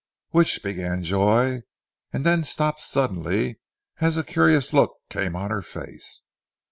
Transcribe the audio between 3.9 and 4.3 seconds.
as a